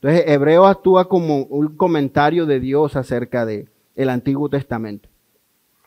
[0.00, 5.08] Entonces, Hebreo actúa como un comentario de Dios acerca de el Antiguo Testamento,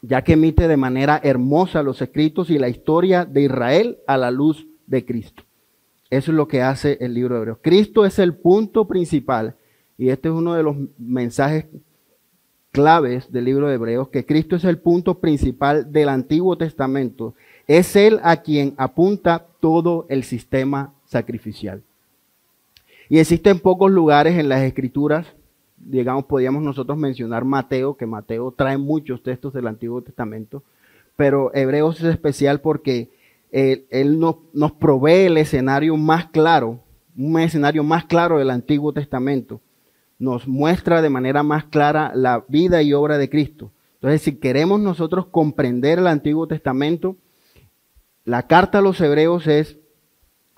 [0.01, 4.29] ya que emite de manera hermosa los escritos y la historia de Israel a la
[4.29, 5.43] luz de Cristo.
[6.09, 7.59] Eso es lo que hace el libro de Hebreos.
[7.61, 9.55] Cristo es el punto principal
[9.97, 11.67] y este es uno de los mensajes
[12.71, 17.33] claves del libro de Hebreos, que Cristo es el punto principal del Antiguo Testamento.
[17.65, 21.81] Es Él a quien apunta todo el sistema sacrificial.
[23.11, 25.27] Y existen pocos lugares en las escrituras,
[25.75, 30.63] digamos, podríamos nosotros mencionar Mateo, que Mateo trae muchos textos del Antiguo Testamento,
[31.17, 33.11] pero Hebreos es especial porque
[33.51, 36.79] él, él nos, nos provee el escenario más claro,
[37.17, 39.59] un escenario más claro del Antiguo Testamento
[40.17, 43.71] nos muestra de manera más clara la vida y obra de Cristo.
[43.95, 47.17] Entonces, si queremos nosotros comprender el Antiguo Testamento,
[48.23, 49.79] la carta a los hebreos es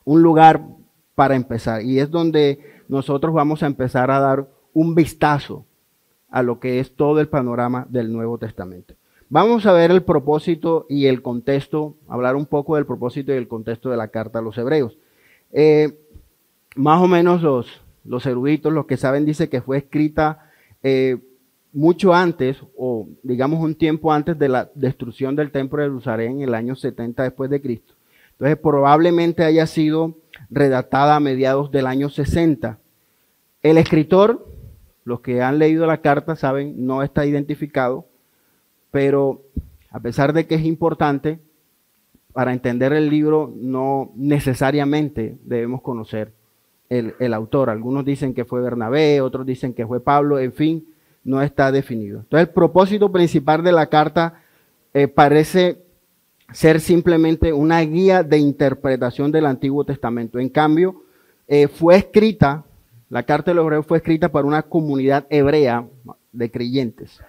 [0.04, 0.68] un lugar
[1.16, 5.66] para empezar y es donde nosotros vamos a empezar a dar un vistazo
[6.30, 8.96] a lo que es todo el panorama del Nuevo Testamento.
[9.30, 13.48] Vamos a ver el propósito y el contexto, hablar un poco del propósito y el
[13.48, 14.98] contexto de la carta a los hebreos.
[15.52, 15.98] Eh,
[16.76, 20.52] más o menos los, los eruditos, los que saben, dice que fue escrita
[20.82, 21.18] eh,
[21.72, 26.42] mucho antes, o digamos un tiempo antes de la destrucción del templo de Jerusalén, en
[26.42, 27.94] el año 70 después de Cristo.
[28.34, 30.18] Entonces probablemente haya sido
[30.50, 32.80] redactada a mediados del año 60.
[33.62, 34.48] El escritor,
[35.04, 38.06] los que han leído la carta saben, no está identificado,
[38.92, 39.42] pero
[39.90, 41.40] a pesar de que es importante,
[42.34, 46.34] para entender el libro no necesariamente debemos conocer
[46.90, 47.70] el, autor.
[47.70, 50.88] Algunos dicen que fue Bernabé, otros dicen que fue Pablo, en fin,
[51.24, 52.20] no está definido.
[52.20, 54.42] Entonces el propósito principal de la carta
[54.94, 55.82] eh, parece
[56.54, 60.40] ser simplemente una guía de interpretación del Antiguo Testamento.
[60.40, 61.04] En cambio,
[61.48, 62.64] eh, fue escrita,
[63.10, 65.86] la carta de los hebreos fue escrita por una comunidad hebrea
[66.32, 67.22] de creyentes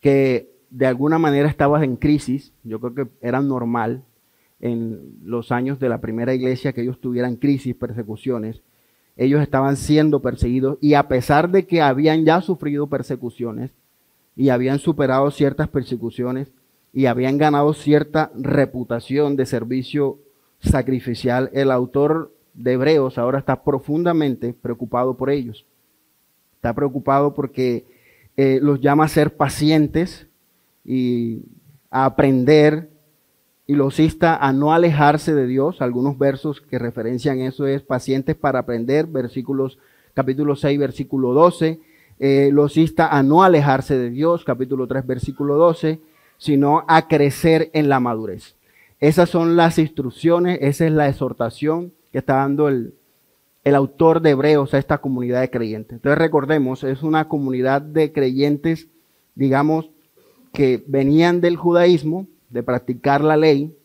[0.00, 4.04] que de alguna manera estaba en crisis, yo creo que era normal,
[4.60, 8.60] en los años de la primera iglesia que ellos tuvieran crisis, persecuciones.
[9.16, 13.70] Ellos estaban siendo perseguidos y a pesar de que habían ya sufrido persecuciones
[14.36, 16.52] y habían superado ciertas persecuciones
[16.92, 20.18] y habían ganado cierta reputación de servicio
[20.60, 25.64] sacrificial, el autor de Hebreos ahora está profundamente preocupado por ellos.
[26.56, 27.84] Está preocupado porque
[28.36, 30.26] eh, los llama a ser pacientes
[30.84, 31.42] y
[31.90, 32.90] a aprender
[33.66, 35.82] y los insta a no alejarse de Dios.
[35.82, 39.78] Algunos versos que referencian eso es pacientes para aprender, versículos
[40.14, 41.78] capítulo 6, versículo 12.
[42.18, 46.00] Eh, los insta a no alejarse de Dios, capítulo 3, versículo 12,
[46.38, 48.56] sino a crecer en la madurez.
[49.00, 52.94] Esas son las instrucciones, esa es la exhortación que está dando el,
[53.64, 55.96] el autor de Hebreos a esta comunidad de creyentes.
[55.96, 58.88] Entonces recordemos, es una comunidad de creyentes,
[59.34, 59.90] digamos,
[60.52, 63.76] que venían del judaísmo, de practicar la ley.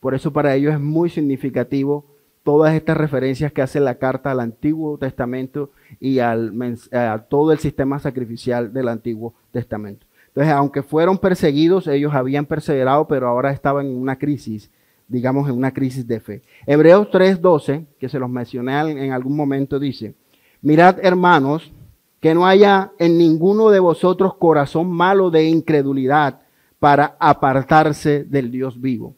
[0.00, 2.06] Por eso para ellos es muy significativo
[2.42, 5.70] todas estas referencias que hace la carta al Antiguo Testamento
[6.00, 6.52] y al,
[6.92, 10.06] a todo el sistema sacrificial del Antiguo Testamento.
[10.38, 14.70] Entonces, aunque fueron perseguidos, ellos habían perseverado, pero ahora estaban en una crisis,
[15.08, 16.42] digamos, en una crisis de fe.
[16.64, 20.14] Hebreos 3:12, que se los mencioné en algún momento, dice,
[20.62, 21.72] mirad hermanos,
[22.20, 26.42] que no haya en ninguno de vosotros corazón malo de incredulidad
[26.78, 29.16] para apartarse del Dios vivo.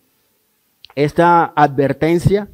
[0.95, 2.49] Esta advertencia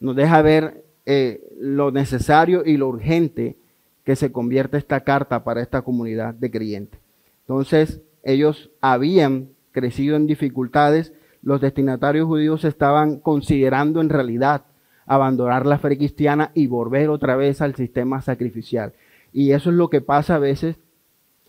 [0.00, 3.58] nos deja ver eh, lo necesario y lo urgente
[4.02, 7.07] que se convierte esta carta para esta comunidad de creyentes.
[7.48, 14.66] Entonces, ellos habían crecido en dificultades, los destinatarios judíos estaban considerando en realidad
[15.06, 18.92] abandonar la fe cristiana y volver otra vez al sistema sacrificial.
[19.32, 20.76] Y eso es lo que pasa a veces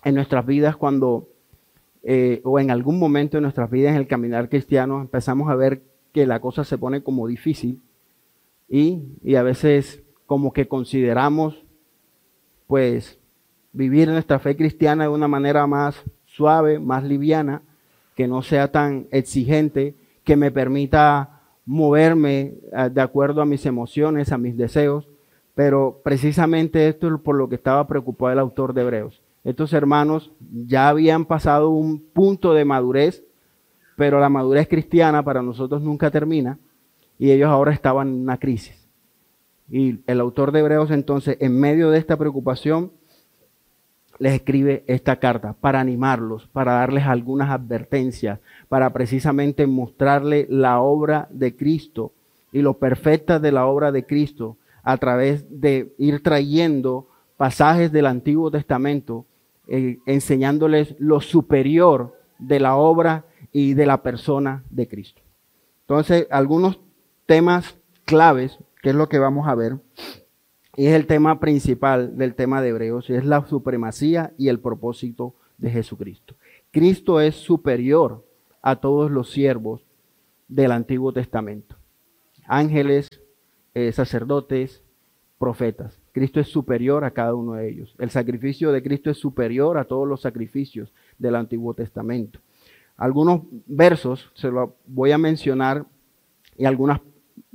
[0.05, 1.27] en nuestras vidas cuando
[2.03, 5.81] eh, o en algún momento de nuestras vidas en el caminar cristiano empezamos a ver
[6.13, 7.81] que la cosa se pone como difícil
[8.69, 11.65] y, y a veces como que consideramos
[12.67, 13.18] pues
[13.71, 15.95] vivir nuestra fe cristiana de una manera más
[16.25, 17.61] suave, más liviana,
[18.15, 24.31] que no sea tan exigente, que me permita moverme eh, de acuerdo a mis emociones,
[24.31, 25.07] a mis deseos,
[25.55, 30.31] pero precisamente esto es por lo que estaba preocupado el autor de Hebreos estos hermanos
[30.51, 33.23] ya habían pasado un punto de madurez,
[33.95, 36.59] pero la madurez cristiana para nosotros nunca termina
[37.17, 38.87] y ellos ahora estaban en una crisis.
[39.69, 42.91] Y el autor de Hebreos entonces, en medio de esta preocupación,
[44.19, 51.27] les escribe esta carta para animarlos, para darles algunas advertencias, para precisamente mostrarle la obra
[51.31, 52.11] de Cristo
[52.51, 57.07] y lo perfecta de la obra de Cristo a través de ir trayendo
[57.37, 59.25] pasajes del Antiguo Testamento,
[59.67, 65.21] eh, enseñándoles lo superior de la obra y de la persona de Cristo.
[65.81, 66.79] Entonces, algunos
[67.25, 69.77] temas claves, que es lo que vamos a ver,
[70.87, 75.35] es el tema principal del tema de Hebreos, y es la supremacía y el propósito
[75.57, 76.35] de Jesucristo.
[76.71, 78.25] Cristo es superior
[78.61, 79.85] a todos los siervos
[80.47, 81.75] del Antiguo Testamento.
[82.45, 83.09] Ángeles,
[83.73, 84.83] eh, sacerdotes,
[85.37, 85.99] profetas.
[86.11, 87.95] Cristo es superior a cada uno de ellos.
[87.97, 92.39] El sacrificio de Cristo es superior a todos los sacrificios del Antiguo Testamento.
[92.97, 95.85] Algunos versos se los voy a mencionar
[96.57, 96.99] y algunos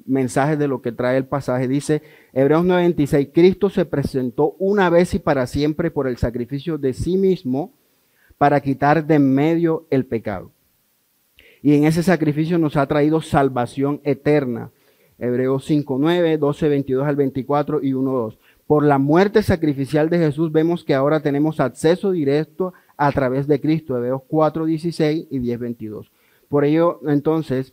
[0.07, 1.69] mensajes de lo que trae el pasaje.
[1.69, 2.03] Dice
[2.33, 7.17] Hebreos 96, Cristo se presentó una vez y para siempre por el sacrificio de sí
[7.17, 7.73] mismo
[8.39, 10.51] para quitar de en medio el pecado.
[11.63, 14.71] Y en ese sacrificio nos ha traído salvación eterna.
[15.19, 18.39] Hebreos 5, 9, 12, 22 al 24 y 1, 2.
[18.67, 23.61] Por la muerte sacrificial de Jesús vemos que ahora tenemos acceso directo a través de
[23.61, 23.97] Cristo.
[23.97, 26.11] Hebreos 4, 16 y 10, 22.
[26.49, 27.73] Por ello, entonces,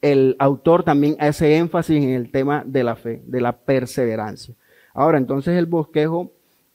[0.00, 4.54] el autor también hace énfasis en el tema de la fe, de la perseverancia.
[4.94, 6.32] Ahora, entonces el bosquejo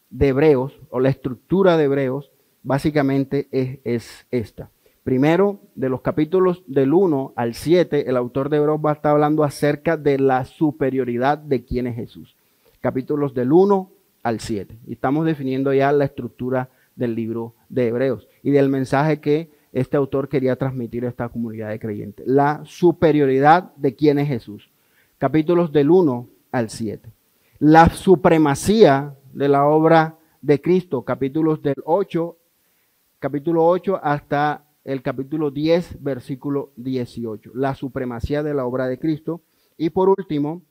[0.09, 2.31] de Hebreos o la estructura de Hebreos
[2.63, 4.69] básicamente es, es esta.
[5.03, 9.11] Primero, de los capítulos del 1 al 7, el autor de Hebreos va a estar
[9.11, 12.37] hablando acerca de la superioridad de quién es Jesús.
[12.79, 13.91] Capítulos del 1
[14.23, 14.77] al 7.
[14.87, 19.97] Y estamos definiendo ya la estructura del libro de Hebreos y del mensaje que este
[19.97, 22.27] autor quería transmitir a esta comunidad de creyentes.
[22.27, 24.69] La superioridad de quién es Jesús.
[25.17, 27.09] Capítulos del 1 al 7.
[27.57, 31.01] La supremacía de la obra de Cristo.
[31.01, 32.37] Capítulos del 8,
[33.17, 39.41] capítulo 8 hasta el capítulo 10, versículo 18, la supremacía de la obra de Cristo.
[39.77, 40.61] Y por último,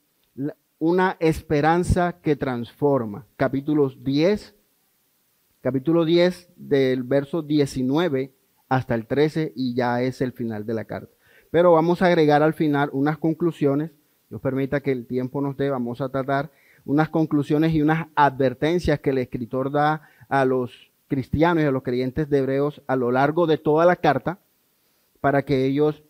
[0.78, 4.54] una esperanza que transforma, capítulos 10,
[5.60, 8.32] capítulo 10 del verso 19
[8.72, 11.12] hasta el 13 y ya es el final de la carta.
[11.50, 13.90] Pero vamos a agregar al final unas conclusiones,
[14.30, 16.50] nos permita que el tiempo nos dé, vamos a tratar
[16.86, 21.82] unas conclusiones y unas advertencias que el escritor da a los cristianos y a los
[21.82, 24.38] creyentes de Hebreos a lo largo de toda la carta
[25.20, 26.02] para que ellos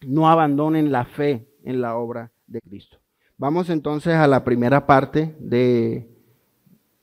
[0.00, 2.98] no abandonen la fe en la obra de Cristo.
[3.36, 6.06] Vamos entonces a la primera parte de,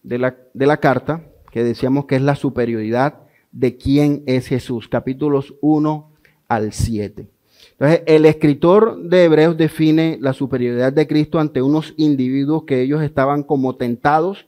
[0.01, 3.23] de, la, de la carta, que decíamos que es la superioridad
[3.53, 6.11] de quién es Jesús, capítulos 1
[6.50, 7.29] al 7.
[7.71, 13.01] Entonces, el escritor de Hebreos define la superioridad de Cristo ante unos individuos que ellos
[13.01, 14.45] estaban como tentados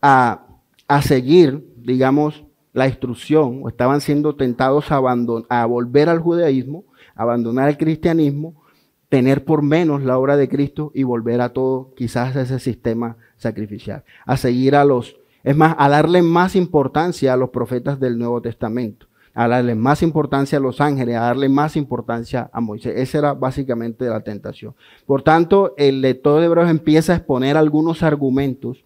[0.00, 0.46] a,
[0.88, 5.00] a seguir digamos, la instrucción o estaban siendo tentados a,
[5.48, 8.60] a volver al judaísmo, abandonar el cristianismo,
[9.08, 13.16] tener por menos la obra de Cristo y volver a todo, quizás a ese sistema
[13.36, 15.16] sacrificial, a seguir a los,
[15.46, 20.02] es más, a darle más importancia a los profetas del Nuevo Testamento, a darle más
[20.02, 22.94] importancia a los ángeles, a darle más importancia a Moisés.
[22.96, 24.74] Esa era básicamente la tentación.
[25.06, 28.84] Por tanto, el lector de Hebreos empieza a exponer algunos argumentos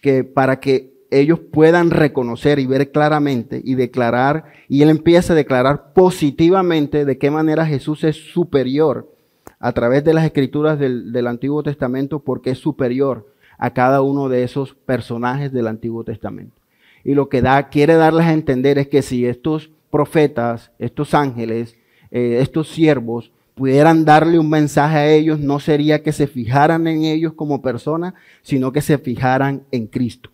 [0.00, 5.36] que para que ellos puedan reconocer y ver claramente y declarar, y él empieza a
[5.36, 9.14] declarar positivamente de qué manera Jesús es superior
[9.58, 14.42] a través de las escrituras del, Antiguo Testamento, porque es superior a cada uno de
[14.42, 16.60] esos personajes del Antiguo Testamento.
[17.04, 21.76] Y lo que da, quiere darles a entender es que si estos profetas, estos ángeles,
[22.10, 27.04] eh, estos siervos, pudieran darle un mensaje a ellos, no sería que se fijaran en
[27.04, 30.30] ellos como personas, sino que se fijaran en Cristo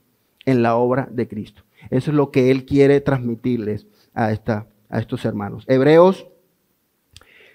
[0.46, 1.62] en la obra de Cristo.
[1.90, 5.64] Eso es lo que Él quiere transmitirles a, esta, a estos hermanos.
[5.66, 6.26] Hebreos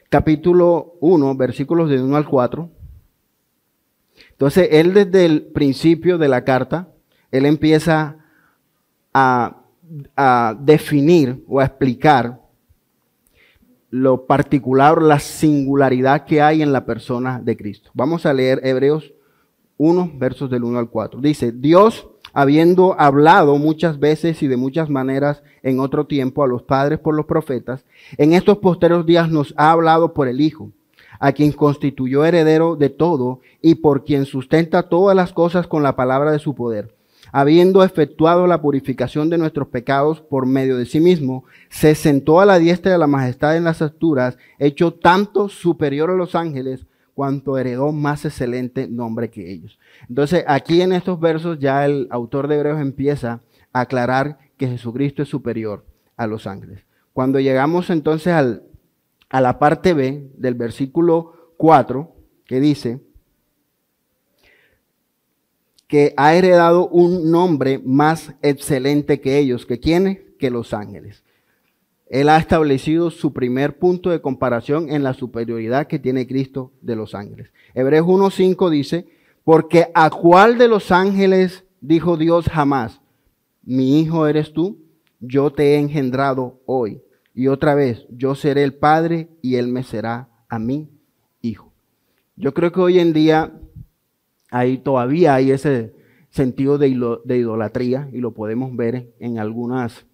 [0.10, 2.70] capítulo 1, versículos de 1 al 4.
[4.36, 6.90] Entonces, Él desde el principio de la carta,
[7.32, 8.18] Él empieza
[9.14, 9.64] a,
[10.16, 12.42] a definir o a explicar
[13.90, 17.92] lo particular, la singularidad que hay en la persona de Cristo.
[17.94, 19.14] Vamos a leer Hebreos
[19.78, 21.22] 1, versos del 1 al 4.
[21.22, 26.64] Dice, Dios habiendo hablado muchas veces y de muchas maneras en otro tiempo a los
[26.64, 27.86] padres por los profetas,
[28.18, 30.72] en estos posteros días nos ha hablado por el Hijo,
[31.20, 35.96] a quien constituyó heredero de todo y por quien sustenta todas las cosas con la
[35.96, 36.94] palabra de su poder.
[37.32, 42.46] Habiendo efectuado la purificación de nuestros pecados por medio de sí mismo, se sentó a
[42.46, 47.58] la diestra de la majestad en las alturas, hecho tanto superior a los ángeles, cuanto
[47.58, 49.80] heredó más excelente nombre que ellos.
[50.08, 53.42] Entonces, aquí en estos versos ya el autor de Hebreos empieza
[53.74, 55.86] a aclarar que Jesucristo es superior
[56.18, 56.86] a los ángeles.
[57.14, 58.64] Cuando llegamos entonces al,
[59.36, 62.10] a la parte B del versículo 4,
[62.46, 63.02] que dice,
[65.90, 71.26] que ha heredado un nombre más excelente que ellos, que quiénes, que los ángeles.
[72.08, 76.96] Él ha establecido su primer punto de comparación en la superioridad que tiene Cristo de
[76.96, 77.52] los ángeles.
[77.74, 79.06] Hebreos 1.5 dice,
[79.44, 83.02] porque a cuál de los ángeles dijo Dios jamás,
[83.64, 84.78] mi hijo eres tú,
[85.20, 87.02] yo te he engendrado hoy.
[87.36, 90.90] Y otra vez, yo seré el padre y él me será a mí
[91.42, 91.74] hijo.
[92.38, 93.52] Yo creo que hoy en día
[94.50, 95.94] ahí todavía hay ese
[96.30, 100.06] sentido de, idolatría y lo podemos ver en algunas,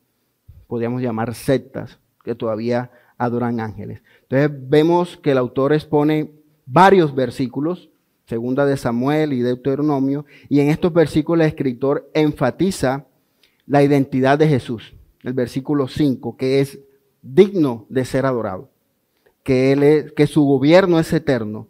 [0.67, 4.01] podríamos llamar sectas, que todavía adoran ángeles.
[4.23, 6.31] Entonces vemos que el autor expone
[6.65, 7.89] varios versículos,
[8.25, 13.05] segunda de Samuel y Deuteronomio, y en estos versículos el escritor enfatiza
[13.67, 14.95] la identidad de Jesús.
[15.23, 16.79] El versículo 5, que es
[17.21, 18.69] digno de ser adorado,
[19.43, 21.67] que, él que su gobierno es eterno,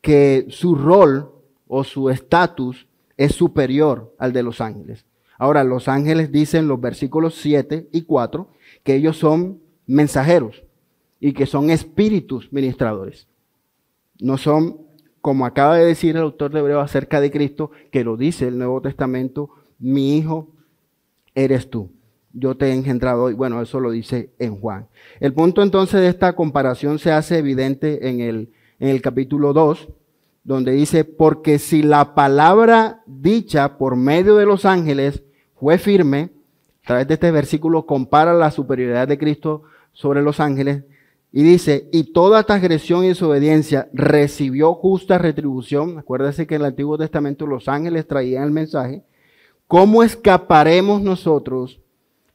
[0.00, 1.32] que su rol
[1.68, 5.04] o su estatus es superior al de los ángeles.
[5.38, 8.48] Ahora, los ángeles dicen los versículos 7 y 4
[8.82, 10.64] que ellos son mensajeros
[11.18, 13.26] y que son espíritus ministradores.
[14.18, 14.78] No son,
[15.20, 18.58] como acaba de decir el autor de Hebreo acerca de Cristo, que lo dice el
[18.58, 20.48] Nuevo Testamento, mi hijo
[21.34, 21.90] eres tú.
[22.32, 23.34] Yo te he engendrado hoy.
[23.34, 24.88] Bueno, eso lo dice en Juan.
[25.18, 29.88] El punto entonces de esta comparación se hace evidente en el, en el capítulo 2,
[30.44, 35.22] donde dice, porque si la palabra dicha por medio de los ángeles
[35.56, 36.30] fue firme,
[36.84, 40.84] a través de este versículo compara la superioridad de Cristo sobre los ángeles
[41.32, 45.98] y dice, y toda transgresión y desobediencia recibió justa retribución.
[45.98, 49.04] Acuérdese que en el Antiguo Testamento los ángeles traían el mensaje.
[49.68, 51.80] ¿Cómo escaparemos nosotros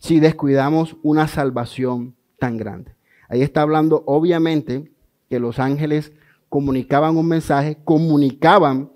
[0.06, 2.96] si descuidamos una salvación tan grande?
[3.28, 4.92] Ahí está hablando obviamente
[5.32, 6.14] que los ángeles
[6.48, 8.92] comunicaban un mensaje, comunicaban,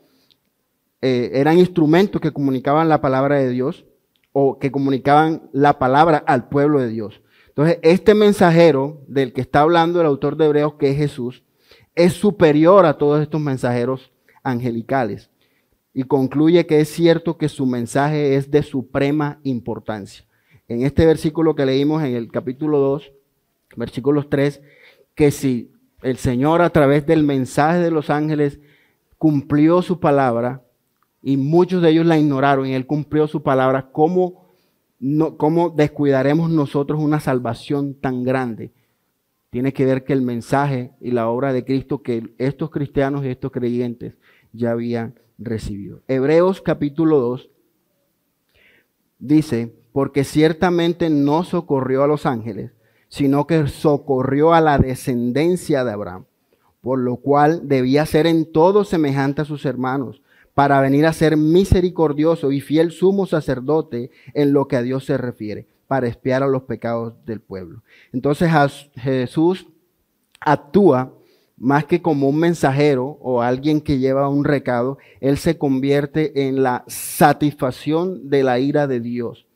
[1.02, 3.86] eh, eran instrumentos que comunicaban la palabra de Dios
[4.34, 7.22] o que comunicaban la palabra al pueblo de Dios.
[7.48, 11.44] Entonces, este mensajero del que está hablando el autor de Hebreos, que es Jesús,
[11.96, 14.12] es superior a todos estos mensajeros
[14.44, 15.32] angelicales.
[15.92, 20.29] Y concluye que es cierto que su mensaje es de suprema importancia.
[20.70, 23.12] En este versículo que leímos en el capítulo 2,
[23.76, 24.62] versículos 3,
[25.16, 25.72] que si
[26.04, 28.60] el Señor a través del mensaje de los ángeles
[29.18, 30.64] cumplió su palabra
[31.24, 33.90] y muchos de ellos la ignoraron y Él cumplió su palabra.
[33.92, 34.46] ¿Cómo,
[35.00, 38.72] no, cómo descuidaremos nosotros una salvación tan grande?
[39.50, 43.30] Tiene que ver que el mensaje y la obra de Cristo que estos cristianos y
[43.30, 44.14] estos creyentes
[44.54, 46.04] ya habían recibido.
[46.08, 47.50] Hebreos capítulo 2
[49.18, 52.72] dice, porque ciertamente no socorrió a los ángeles,
[53.08, 56.26] sino que socorrió a la descendencia de Abraham,
[56.82, 60.22] por lo cual debía ser en todo semejante a sus hermanos,
[60.54, 65.18] para venir a ser misericordioso y fiel sumo sacerdote en lo que a Dios se
[65.18, 67.82] refiere, para espiar a los pecados del pueblo.
[68.14, 68.52] Entonces
[68.96, 69.68] Jesús
[70.40, 71.14] actúa
[71.58, 76.64] más que como un mensajero o alguien que lleva un recado, Él se convierte en
[76.64, 79.49] la satisfacción de la ira de Dios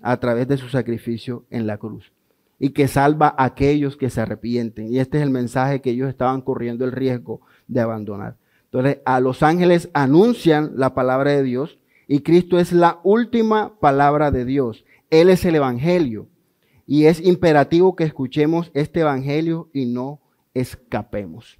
[0.00, 2.12] a través de su sacrificio en la cruz
[2.58, 4.92] y que salva a aquellos que se arrepienten.
[4.92, 8.36] Y este es el mensaje que ellos estaban corriendo el riesgo de abandonar.
[8.64, 14.30] Entonces, a los ángeles anuncian la palabra de Dios y Cristo es la última palabra
[14.30, 14.84] de Dios.
[15.10, 16.28] Él es el Evangelio.
[16.86, 20.20] Y es imperativo que escuchemos este Evangelio y no
[20.54, 21.58] escapemos.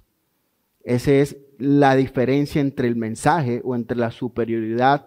[0.83, 5.05] Esa es la diferencia entre el mensaje o entre la superioridad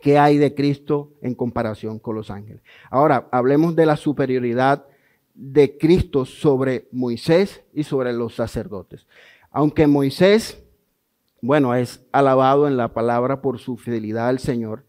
[0.00, 2.62] que hay de Cristo en comparación con los ángeles.
[2.90, 4.86] Ahora, hablemos de la superioridad
[5.34, 9.06] de Cristo sobre Moisés y sobre los sacerdotes.
[9.50, 10.62] Aunque Moisés,
[11.40, 14.84] bueno, es alabado en la palabra por su fidelidad al Señor,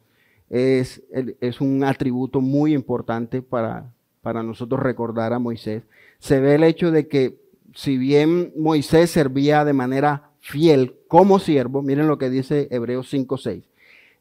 [0.50, 1.02] es,
[1.42, 3.92] es un atributo muy importante para,
[4.22, 5.84] para nosotros recordar a Moisés.
[6.20, 7.42] Se ve el hecho de que
[7.74, 13.64] si bien Moisés servía de manera fiel como siervo, miren lo que dice Hebreos 5.6.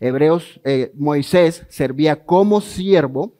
[0.04, 3.34] Hebreos, eh, Moisés servía como siervo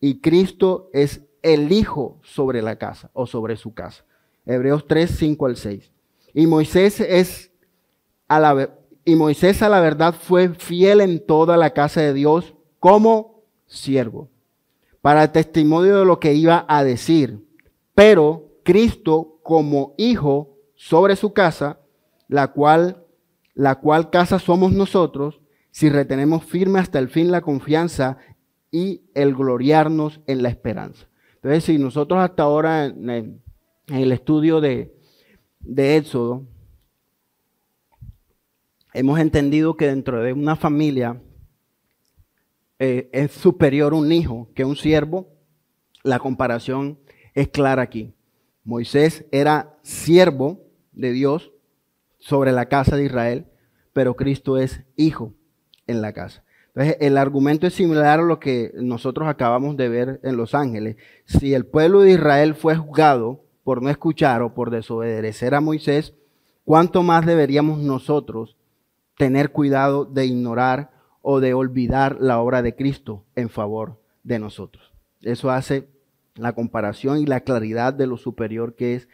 [0.00, 4.04] y Cristo es el hijo sobre la casa o sobre su casa.
[4.44, 5.92] Hebreos 3, 5 al 6.
[6.34, 7.52] Y Moisés es
[8.26, 8.70] a la,
[9.04, 14.28] y Moisés a la verdad fue fiel en toda la casa de Dios como siervo,
[15.02, 17.46] para testimonio de lo que iba a decir.
[17.94, 21.78] Pero Cristo como hijo sobre su casa,
[22.26, 23.04] la cual,
[23.54, 25.39] la cual casa somos nosotros,
[25.70, 28.18] si retenemos firme hasta el fin la confianza
[28.70, 31.08] y el gloriarnos en la esperanza.
[31.36, 33.40] Entonces, si nosotros hasta ahora en,
[33.88, 34.94] el estudio de,
[35.76, 36.46] Éxodo,
[38.92, 41.20] hemos entendido que dentro de una familia
[42.78, 45.28] eh, es superior un hijo que un siervo,
[46.02, 46.98] la comparación
[47.34, 48.14] es clara aquí.
[48.64, 50.60] Moisés era siervo
[50.92, 51.52] de Dios
[52.18, 53.46] sobre la casa de Israel,
[53.92, 55.34] pero Cristo es hijo
[55.90, 56.44] en la casa.
[56.74, 60.96] Entonces, el argumento es similar a lo que nosotros acabamos de ver en Los Ángeles.
[61.24, 66.14] Si el pueblo de Israel fue juzgado por no escuchar o por desobedecer a Moisés,
[66.64, 68.56] ¿cuánto más deberíamos nosotros
[69.18, 70.92] tener cuidado de ignorar
[71.22, 74.92] o de olvidar la obra de Cristo en favor de nosotros?
[75.22, 75.88] Eso hace
[76.36, 79.08] la comparación y la claridad de lo superior que es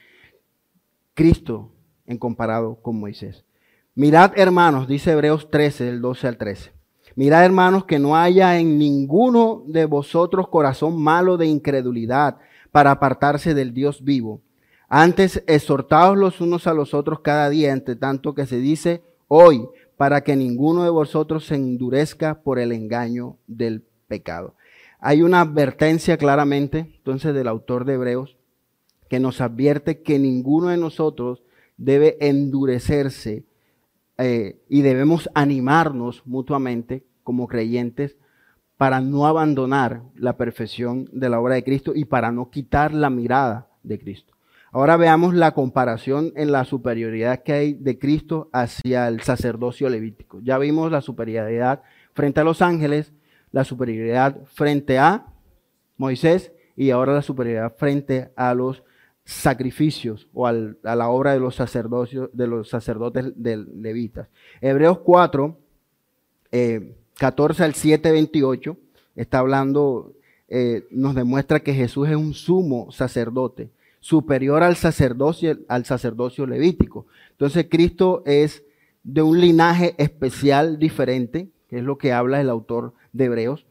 [1.14, 1.72] Cristo
[2.04, 3.45] en comparado con Moisés.
[3.98, 6.70] Mirad, hermanos, dice Hebreos 13, del 12 al 13.
[7.14, 12.36] Mirad, hermanos, que no haya en ninguno de vosotros corazón malo de incredulidad
[12.70, 14.42] para apartarse del Dios vivo.
[14.90, 19.66] Antes, exhortaos los unos a los otros cada día, entre tanto que se dice hoy,
[19.96, 24.56] para que ninguno de vosotros se endurezca por el engaño del pecado.
[25.00, 28.36] Hay una advertencia claramente, entonces, del autor de Hebreos,
[29.08, 31.42] que nos advierte que ninguno de nosotros
[31.78, 33.46] debe endurecerse
[34.18, 38.16] eh, y debemos animarnos mutuamente como creyentes
[38.76, 43.10] para no abandonar la perfección de la obra de Cristo y para no quitar la
[43.10, 44.34] mirada de Cristo.
[44.72, 50.40] Ahora veamos la comparación en la superioridad que hay de Cristo hacia el sacerdocio levítico.
[50.42, 51.82] Ya vimos la superioridad
[52.12, 53.14] frente a los ángeles,
[53.52, 55.26] la superioridad frente a
[55.96, 58.82] Moisés y ahora la superioridad frente a los
[59.26, 64.28] sacrificios o a la obra de los, de los sacerdotes de levitas.
[64.60, 65.58] Hebreos 4,
[67.18, 68.76] 14 eh, al 7, 28,
[69.16, 70.12] está hablando,
[70.48, 73.68] eh, nos demuestra que Jesús es un sumo sacerdote,
[73.98, 77.06] superior al sacerdocio, al sacerdocio levítico.
[77.32, 78.62] Entonces Cristo es
[79.02, 83.66] de un linaje especial diferente, que es lo que habla el autor de Hebreos,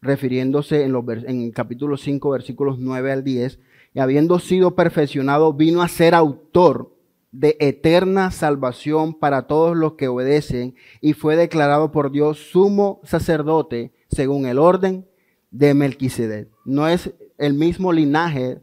[0.00, 3.58] refiriéndose en, los, en el capítulo 5, versículos 9 al 10,
[3.94, 6.92] y habiendo sido perfeccionado, vino a ser autor
[7.30, 13.92] de eterna salvación para todos los que obedecen y fue declarado por Dios sumo sacerdote
[14.08, 15.06] según el orden
[15.50, 16.48] de Melquisedec.
[16.64, 18.60] No es el mismo linaje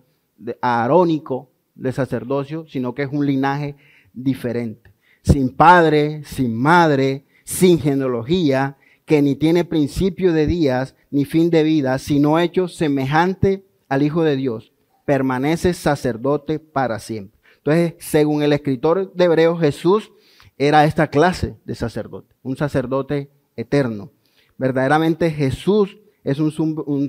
[0.61, 3.75] arónico de sacerdocio, sino que es un linaje
[4.13, 4.91] diferente.
[5.23, 11.63] Sin padre, sin madre, sin genealogía, que ni tiene principio de días ni fin de
[11.63, 14.70] vida, sino hecho semejante al Hijo de Dios
[15.05, 17.39] permanece sacerdote para siempre.
[17.57, 20.11] Entonces, según el escritor de Hebreos, Jesús
[20.57, 24.11] era esta clase de sacerdote, un sacerdote eterno.
[24.57, 26.51] Verdaderamente Jesús es un,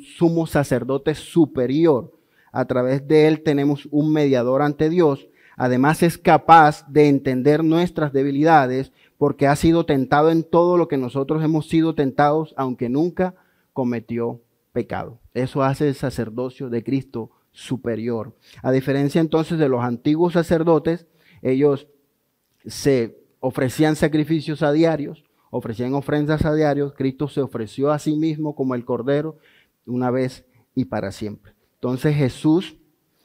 [0.00, 2.12] sumo sacerdote superior.
[2.50, 5.28] A través de él tenemos un mediador ante Dios.
[5.56, 10.96] Además es capaz de entender nuestras debilidades porque ha sido tentado en todo lo que
[10.96, 13.34] nosotros hemos sido tentados, aunque nunca
[13.72, 14.40] cometió
[14.72, 15.18] pecado.
[15.34, 18.34] Eso hace el sacerdocio de Cristo superior.
[18.62, 21.06] A diferencia entonces de los antiguos sacerdotes,
[21.42, 21.88] ellos
[22.66, 28.54] se ofrecían sacrificios a diarios, ofrecían ofrendas a diarios, Cristo se ofreció a sí mismo
[28.54, 29.36] como el Cordero
[29.84, 31.54] una vez y para siempre.
[31.74, 32.76] Entonces Jesús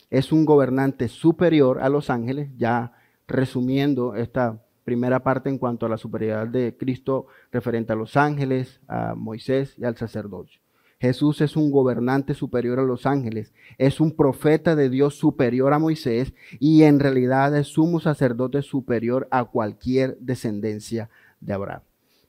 [0.09, 2.93] es un gobernante superior a los ángeles, ya
[3.27, 8.79] resumiendo esta primera parte en cuanto a la superioridad de Cristo referente a los ángeles,
[8.87, 10.61] a Moisés y al sacerdocio.
[10.99, 15.79] Jesús es un gobernante superior a los ángeles, es un profeta de Dios superior a
[15.79, 21.81] Moisés y en realidad es sumo sacerdote superior a cualquier descendencia de Abraham.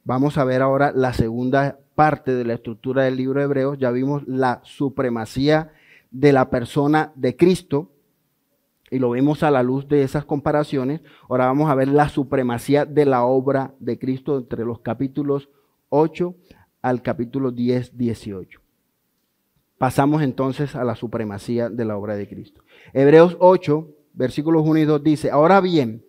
[0.04, 3.78] Vamos a ver ahora la segunda parte de la estructura del libro de Hebreos.
[3.78, 5.72] Ya vimos la supremacía
[6.10, 7.90] de la persona de Cristo
[8.90, 11.00] y lo vimos a la luz de esas comparaciones.
[11.28, 15.50] Ahora vamos a ver la supremacía de la obra de Cristo entre los capítulos
[15.90, 16.34] 8
[16.88, 18.60] al capítulo 10, 18.
[19.76, 22.62] Pasamos entonces a la supremacía de la obra de Cristo.
[22.92, 26.04] Hebreos 8, versículos 1 y 2 dice, ahora bien,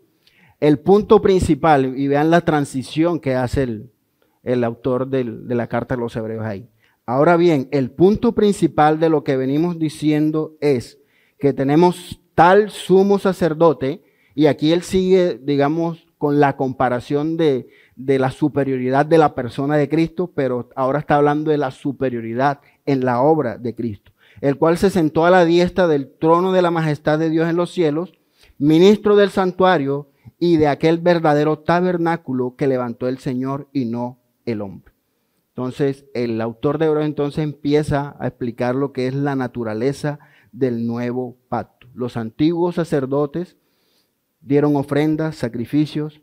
[0.59, 3.91] el punto principal, y vean la transición que hace el,
[4.43, 6.67] el autor de la carta de los Hebreos ahí.
[7.05, 10.99] Ahora bien, el punto principal de lo que venimos diciendo es
[11.37, 14.03] que tenemos tal sumo sacerdote,
[14.35, 19.77] y aquí él sigue, digamos, con la comparación de, de la superioridad de la persona
[19.77, 24.57] de Cristo, pero ahora está hablando de la superioridad en la obra de Cristo, el
[24.57, 27.71] cual se sentó a la diestra del trono de la majestad de Dios en los
[27.71, 28.19] cielos,
[28.57, 34.61] ministro del santuario y de aquel verdadero tabernáculo que levantó el Señor y no el
[34.61, 34.93] hombre.
[35.55, 40.19] Entonces, el autor de Hebreos entonces empieza a explicar lo que es la naturaleza
[40.51, 41.87] del nuevo pacto.
[41.93, 43.57] Los antiguos sacerdotes
[44.41, 46.21] dieron ofrendas, sacrificios.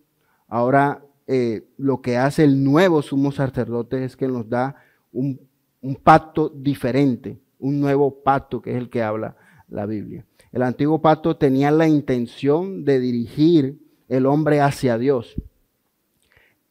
[0.49, 4.77] Ahora eh, lo que hace el nuevo sumo sacerdote es que nos da
[5.13, 5.41] un,
[5.81, 9.37] un pacto diferente, un nuevo pacto que es el que habla
[9.69, 10.25] la Biblia.
[10.53, 15.35] El antiguo pacto tenía la intención de dirigir el hombre hacia Dios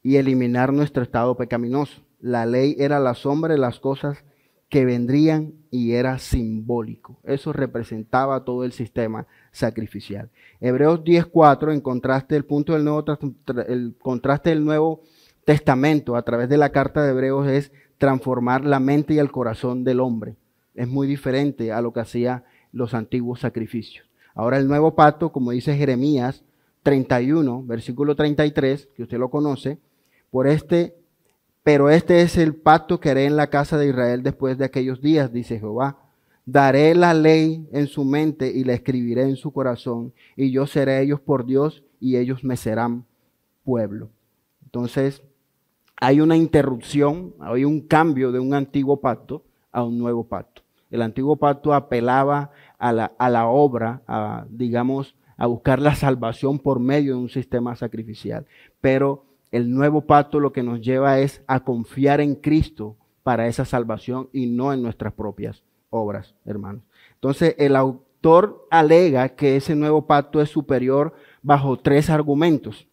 [0.02, 2.02] y eliminar nuestro estado pecaminoso.
[2.20, 4.24] La ley era la sombra de las cosas
[4.70, 7.20] que vendrían y era simbólico.
[7.24, 10.30] Eso representaba todo el sistema sacrificial.
[10.60, 13.06] Hebreos 10:4, en contraste el punto del nuevo
[13.68, 15.02] el contraste del Nuevo
[15.46, 19.84] Testamento a través de la carta de Hebreos es transformar la mente y el corazón
[19.84, 20.36] del hombre.
[20.74, 24.06] Es muy diferente a lo que hacía los antiguos sacrificios.
[24.34, 26.44] Ahora el nuevo pacto, como dice Jeremías
[26.84, 29.80] 31, versículo 33, que usted lo conoce,
[30.30, 30.96] por este,
[31.64, 35.02] pero este es el pacto que haré en la casa de Israel después de aquellos
[35.02, 36.05] días, dice Jehová.
[36.48, 41.02] Daré la ley en su mente y la escribiré en su corazón, y yo seré
[41.02, 43.06] ellos por Dios y ellos me serán
[43.64, 44.12] pueblo.
[44.64, 45.24] Entonces,
[46.00, 50.62] hay una interrupción, hay un cambio de un antiguo pacto a un nuevo pacto.
[50.92, 56.60] El antiguo pacto apelaba a la, a la obra, a, digamos, a buscar la salvación
[56.60, 58.46] por medio de un sistema sacrificial.
[58.82, 63.66] Pero el nuevo pacto lo que nos lleva es a confiar en Cristo para esa
[63.66, 65.64] salvación y no en nuestras propias
[65.96, 66.84] obras, hermanos.
[67.14, 72.88] Entonces, el autor alega que ese nuevo pacto es superior bajo tres argumentos.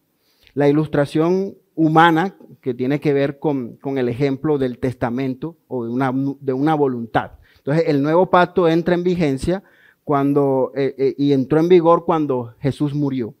[0.53, 6.11] La ilustración humana, que tiene que ver con, el ejemplo del testamento o de una,
[6.39, 7.31] de una voluntad.
[7.57, 9.63] Entonces, el nuevo pacto entra en vigencia
[10.03, 13.33] cuando, eh, eh, y entró en vigor cuando Jesús murió.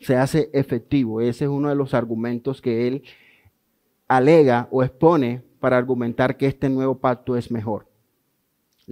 [0.00, 1.20] Se hace efectivo.
[1.20, 3.02] Ese es uno de los argumentos que él
[4.08, 7.86] alega o expone para argumentar que este nuevo pacto es mejor.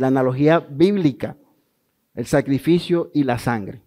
[0.01, 1.37] La analogía bíblica,
[2.15, 3.83] el sacrificio y la sangre.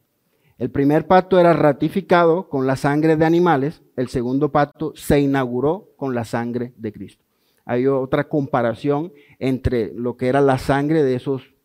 [0.60, 5.90] El primer pacto era ratificado con la sangre de animales, el segundo pacto se inauguró
[5.98, 7.24] con la sangre de Cristo.
[7.66, 11.56] Hay otra comparación entre lo que era la sangre de esos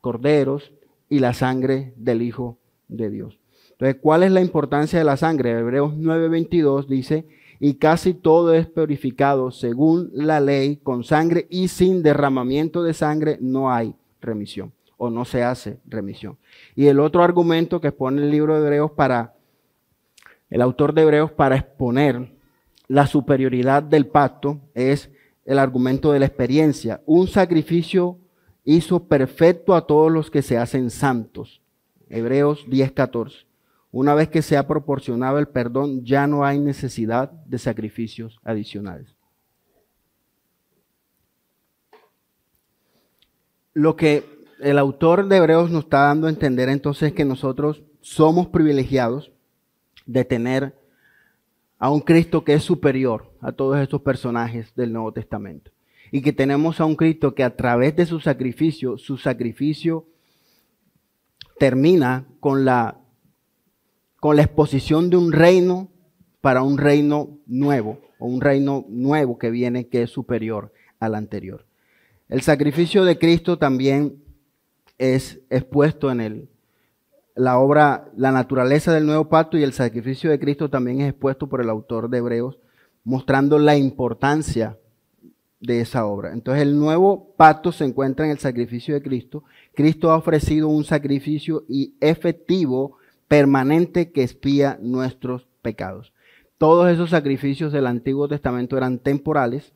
[0.00, 0.72] corderos
[1.08, 3.40] y la sangre del Hijo de Dios.
[3.72, 5.50] Entonces, ¿cuál es la importancia de la sangre?
[5.50, 7.26] Hebreos 9:22 dice,
[7.58, 13.38] y casi todo es purificado según la ley, con sangre y sin derramamiento de sangre
[13.40, 16.36] no hay remisión o no se hace remisión.
[16.74, 19.34] Y el otro argumento que pone el libro de Hebreos para,
[20.50, 22.32] el autor de Hebreos para exponer
[22.88, 25.10] la superioridad del pacto es
[25.44, 27.02] el argumento de la experiencia.
[27.06, 28.18] Un sacrificio
[28.64, 31.62] hizo perfecto a todos los que se hacen santos.
[32.08, 33.45] Hebreos 10:14.
[33.98, 39.16] Una vez que se ha proporcionado el perdón, ya no hay necesidad de sacrificios adicionales.
[43.72, 44.22] Lo que
[44.60, 49.32] el autor de Hebreos nos está dando a entender entonces que nosotros somos privilegiados
[50.04, 50.78] de tener
[51.78, 55.70] a un Cristo que es superior a todos estos personajes del Nuevo Testamento.
[56.12, 60.06] Y que tenemos a un Cristo que a través de su sacrificio, su sacrificio
[61.58, 63.00] termina con la,
[64.32, 65.88] la exposición de un reino
[66.40, 71.66] para un reino nuevo, o un reino nuevo que viene que es superior al anterior.
[72.28, 74.22] El sacrificio de Cristo también
[74.98, 76.48] es expuesto en el,
[77.34, 81.48] la obra, la naturaleza del nuevo pacto y el sacrificio de Cristo también es expuesto
[81.48, 82.58] por el autor de Hebreos,
[83.04, 84.78] mostrando la importancia
[85.60, 86.32] de esa obra.
[86.32, 89.44] Entonces el nuevo pacto se encuentra en el sacrificio de Cristo.
[89.74, 92.96] Cristo ha ofrecido un sacrificio y efectivo,
[93.28, 96.12] permanente, que espía nuestros pecados.
[96.58, 99.72] Todos esos sacrificios del Antiguo Testamento eran temporales.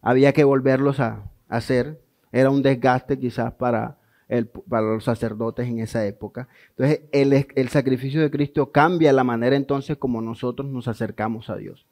[0.00, 2.00] Había que volverlos a hacer
[2.32, 6.48] era un desgaste quizás para, el, para los sacerdotes en esa época.
[6.70, 11.56] Entonces, el, el sacrificio de Cristo cambia la manera entonces como nosotros nos acercamos a
[11.56, 11.86] Dios.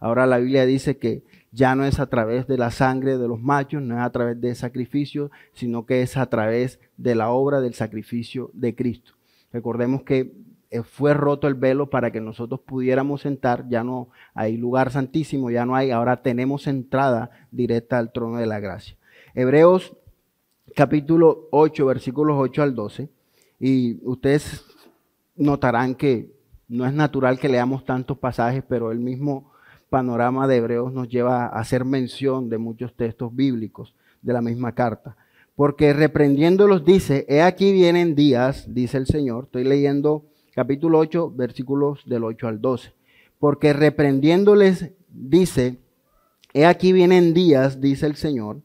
[0.00, 3.40] Ahora la Biblia dice que ya no es a través de la sangre de los
[3.40, 7.60] machos, no es a través de sacrificio, sino que es a través de la obra
[7.60, 9.12] del sacrificio de Cristo.
[9.54, 10.32] Recordemos que
[10.68, 15.48] eh, fue roto el velo para que nosotros pudiéramos entrar, ya no hay lugar santísimo,
[15.48, 18.96] ya no hay, ahora tenemos entrada directa al trono de la gracia.
[19.32, 19.96] Hebreos
[20.74, 23.08] capítulo 8, versículos 8 al 12.
[23.60, 24.64] Y ustedes
[25.36, 26.32] notarán que
[26.66, 29.52] no es natural que leamos tantos pasajes, pero el mismo
[29.88, 34.74] panorama de Hebreos nos lleva a hacer mención de muchos textos bíblicos de la misma
[34.74, 35.16] carta.
[35.56, 39.44] Porque reprendiéndolos dice, he aquí vienen días, dice el Señor.
[39.44, 42.92] Estoy leyendo capítulo 8, versículos del 8 al 12.
[43.38, 45.78] Porque reprendiéndoles dice,
[46.54, 48.62] he aquí vienen días, dice el Señor,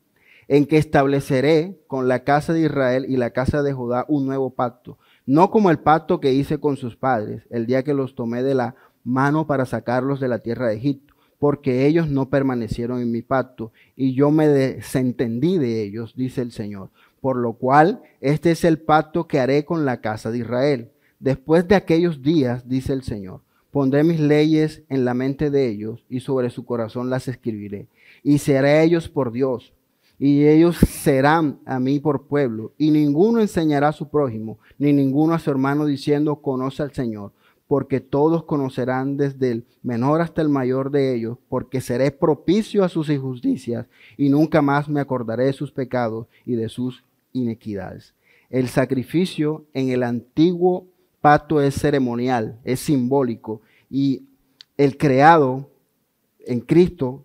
[0.48, 4.50] en que estableceré con la casa de Israel y la casa de Judá un nuevo
[4.50, 4.98] pacto,
[5.28, 8.56] no como el pacto que hice con sus padres el día que los tomé de
[8.56, 11.09] la mano para sacarlos de la tierra de Egipto.
[11.40, 16.52] Porque ellos no permanecieron en mi pacto, y yo me desentendí de ellos, dice el
[16.52, 16.90] Señor.
[17.22, 20.92] Por lo cual, este es el pacto que haré con la casa de Israel.
[21.20, 26.04] Después de aquellos días, dice el Señor, pondré mis leyes en la mente de ellos,
[26.10, 27.88] y sobre su corazón las escribiré,
[28.24, 29.74] y seré ellos por Dios
[30.20, 35.34] y ellos serán a mí por pueblo, y ninguno enseñará a su prójimo, ni ninguno
[35.34, 37.32] a su hermano diciendo, conoce al Señor,
[37.70, 42.90] porque todos conocerán desde el menor hasta el mayor de ellos, porque seré propicio a
[42.90, 43.86] sus injusticias,
[44.18, 48.16] y nunca más me acordaré de sus pecados y de sus inequidades.
[48.50, 50.88] El sacrificio en el antiguo
[51.22, 54.24] pacto es ceremonial, es simbólico, y
[54.76, 55.70] el creado
[56.48, 57.24] en Cristo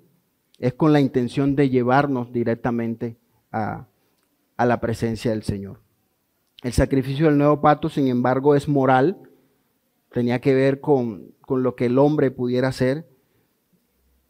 [0.59, 3.17] es con la intención de llevarnos directamente
[3.51, 3.87] a,
[4.59, 5.81] la presencia del Señor.
[6.63, 9.17] El sacrificio del nuevo pacto, sin embargo, es moral,
[10.15, 13.05] tenía que ver con, con lo que el hombre pudiera hacer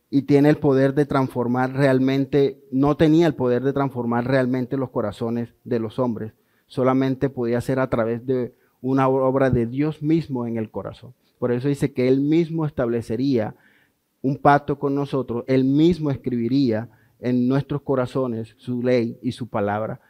[0.08, 4.88] y tiene el poder de transformar realmente, no tenía el poder de transformar realmente los
[4.88, 6.32] corazones de los hombres,
[6.68, 11.12] solamente podía ser a través de una obra de Dios mismo en el corazón.
[11.38, 13.54] Por eso dice que Él mismo establecería
[14.22, 16.88] un pacto con nosotros, Él mismo escribiría
[17.20, 20.00] en nuestros corazones su ley y su palabra.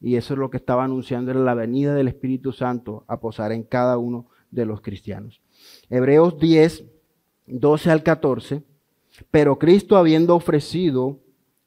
[0.00, 3.52] Y eso es lo que estaba anunciando en la venida del Espíritu Santo a posar
[3.52, 5.40] en cada uno de los cristianos.
[5.88, 6.84] Hebreos 10,
[7.46, 8.64] 12 al 14.
[9.30, 11.20] Pero Cristo habiendo ofrecido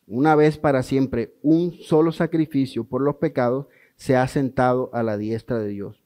[0.05, 5.17] una vez para siempre un solo sacrificio por los pecados, se ha sentado a la
[5.17, 6.03] diestra de Dios,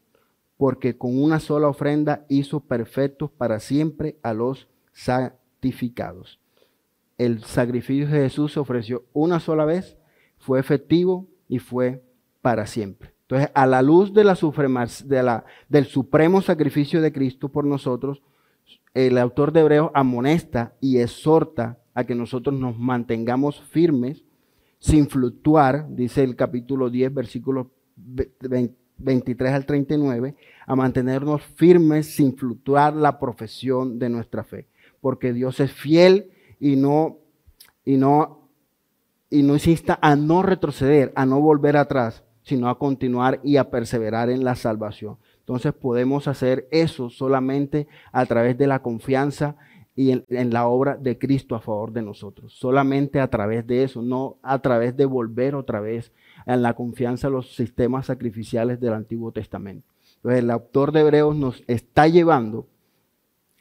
[0.58, 6.40] porque con una sola ofrenda hizo perfectos para siempre a los sacrificios
[7.18, 9.98] el sacrificio de Jesús se ofreció una sola vez,
[10.38, 12.04] fue efectivo y fue
[12.42, 13.13] para siempre.
[13.34, 18.22] Entonces, a la luz del supremo sacrificio de Cristo por nosotros,
[18.94, 24.24] el autor de Hebreos amonesta y exhorta a que nosotros nos mantengamos firmes,
[24.78, 27.66] sin fluctuar, dice el capítulo 10, versículos
[29.00, 30.36] 23 al 39,
[30.68, 34.68] a mantenernos firmes sin fluctuar la profesión de nuestra fe.
[35.02, 37.18] Porque Dios es fiel y no,
[37.84, 38.48] y no,
[39.32, 39.44] y
[40.02, 44.56] a no retroceder, a no volver atrás, sino a continuar y a perseverar en la
[44.56, 45.18] salvación.
[45.40, 49.58] Entonces podemos hacer eso solamente a través de la confianza
[49.96, 52.54] y en, la obra de Cristo a favor de nosotros.
[52.54, 56.12] Solamente a través de eso, no a través de volver otra vez
[56.46, 59.88] en la confianza a los sistemas sacrificiales del Antiguo Testamento.
[60.16, 62.68] Entonces el autor de Hebreos nos está llevando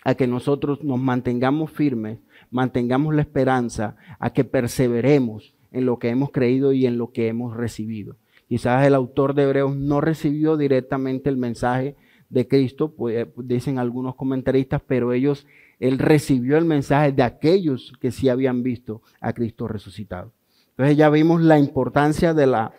[0.05, 2.19] a que nosotros nos mantengamos firmes,
[2.51, 7.29] mantengamos la esperanza, a que perseveremos en lo que hemos creído y en lo que
[7.29, 8.17] hemos recibido.
[8.53, 11.97] Quizás el autor de Hebreos no recibió directamente el mensaje
[12.29, 15.47] de Cristo, pues, dicen algunos comentaristas, pero ellos,
[15.81, 20.35] él recibió el mensaje de aquellos que sí habían visto a Cristo resucitado.
[20.69, 22.75] Entonces ya vimos la importancia de la,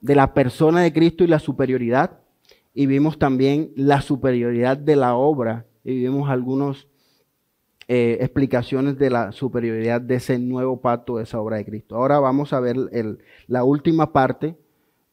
[0.00, 2.18] de persona de Cristo y la superioridad,
[2.74, 6.88] y vimos también la superioridad de la obra y vimos algunas
[7.86, 11.94] eh, explicaciones de la superioridad de ese nuevo pacto, de esa obra de Cristo.
[11.94, 12.76] Ahora vamos a ver
[13.46, 14.56] la última parte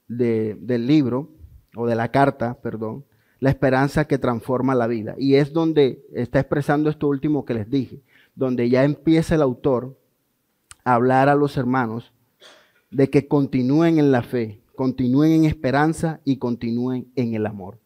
[0.07, 1.29] del libro,
[1.75, 3.05] o de la carta, perdón,
[3.39, 5.15] la esperanza que transforma la vida.
[5.17, 8.01] Y es donde está expresando esto último que les dije,
[8.33, 9.97] donde ya empieza el autor
[10.83, 12.13] a hablar a los hermanos
[12.91, 17.79] de que continúen en la fe, continúen en esperanza y continúen en el amor.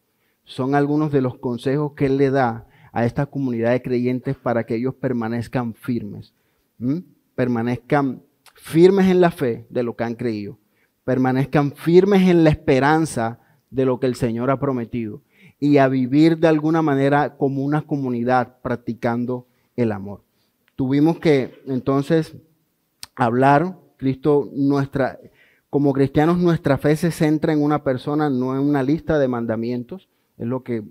[0.43, 4.65] Son algunos de los consejos que él le da a esta comunidad de creyentes para
[4.65, 6.34] que ellos permanezcan firmes,
[7.36, 8.23] permanezcan
[8.55, 10.58] firmes en la fe de lo que han creído,
[11.09, 13.39] permanezcan firmes en la esperanza
[13.71, 15.23] de lo que el Señor ha prometido
[15.59, 20.21] y a vivir de alguna manera como una comunidad practicando el amor.
[20.75, 22.35] Tuvimos que entonces
[23.15, 25.17] hablar, Cristo, nuestra,
[25.71, 30.09] como cristianos nuestra fe se centra en una persona, no en una lista de mandamientos,
[30.37, 30.83] es lo que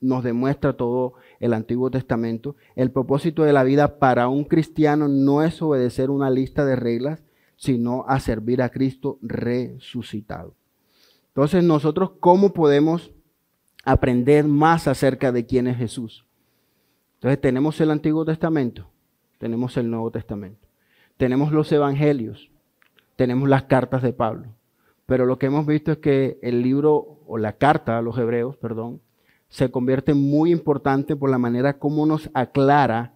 [0.00, 2.56] nos demuestra todo el Antiguo Testamento.
[2.74, 7.22] El propósito de la vida para un cristiano no es obedecer una lista de reglas,
[7.62, 10.56] sino a servir a Cristo resucitado.
[11.28, 13.12] Entonces nosotros, ¿cómo podemos
[13.84, 16.26] aprender más acerca de quién es Jesús?
[17.14, 18.90] Entonces tenemos el Antiguo Testamento,
[19.38, 20.66] tenemos el Nuevo Testamento,
[21.16, 22.50] tenemos los Evangelios,
[23.14, 24.48] tenemos las cartas de Pablo.
[25.06, 28.56] Pero lo que hemos visto es que el libro o la carta a los hebreos,
[28.56, 29.00] perdón,
[29.48, 33.14] se convierte muy importante por la manera como nos aclara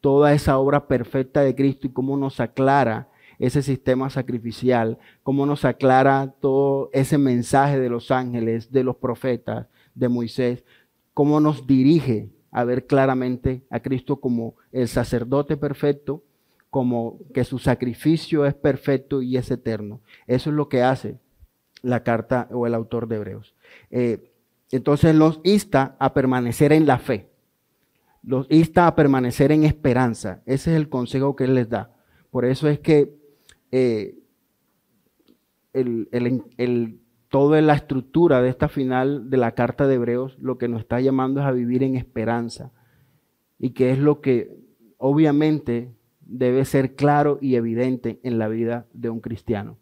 [0.00, 5.64] toda esa obra perfecta de Cristo y cómo nos aclara ese sistema sacrificial, cómo nos
[5.64, 10.64] aclara todo ese mensaje de los ángeles, de los profetas, de Moisés,
[11.12, 16.22] cómo nos dirige a ver claramente a Cristo como el sacerdote perfecto,
[16.70, 20.00] como que su sacrificio es perfecto y es eterno.
[20.26, 21.18] Eso es lo que hace
[21.82, 23.54] la carta o el autor de Hebreos.
[23.90, 24.32] Eh,
[24.70, 27.28] entonces los insta a permanecer en la fe,
[28.22, 30.42] los insta a permanecer en esperanza.
[30.46, 31.92] Ese es el consejo que él les da.
[32.30, 33.14] Por eso es que
[33.76, 34.14] eh,
[35.72, 40.82] el, toda la estructura de esta final de la carta de Hebreos lo que nos
[40.82, 42.70] está llamando es a vivir en esperanza.
[43.58, 44.56] Y que es lo que
[44.96, 49.76] obviamente debe ser claro y evidente en la vida de un cristiano.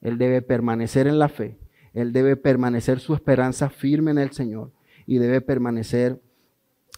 [0.00, 1.58] Él debe permanecer en la fe,
[1.92, 4.72] él debe permanecer su esperanza firme en el Señor
[5.04, 6.22] y debe permanecer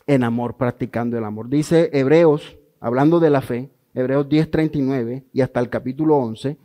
[0.07, 1.49] en amor, practicando el amor.
[1.49, 6.57] Dice Hebreos, hablando de la fe, Hebreos 10:39 y hasta el capítulo 11,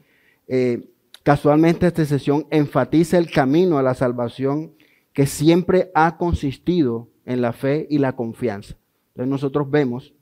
[0.47, 0.87] eh,
[1.23, 4.73] casualmente esta sesión enfatiza el camino a la salvación
[5.13, 8.75] que siempre ha consistido en la fe y la confianza.
[9.09, 10.13] Entonces nosotros vemos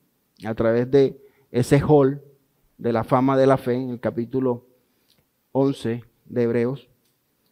[0.46, 1.20] a través de
[1.52, 2.22] ese hall
[2.78, 4.66] de la fama de la fe en el capítulo
[5.52, 6.88] 11 de Hebreos,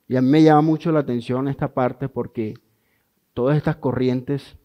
[0.07, 2.53] y a mí me llama mucho la atención esta parte porque
[3.33, 4.55] todas estas corrientes,